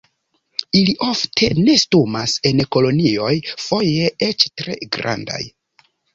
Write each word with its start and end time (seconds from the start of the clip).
Ili 0.77 0.95
ofte 1.07 1.49
nestumas 1.67 2.33
en 2.51 2.65
kolonioj, 2.77 3.35
foje 3.67 4.09
eĉ 4.31 4.49
tre 4.63 4.81
grandaj. 4.99 5.41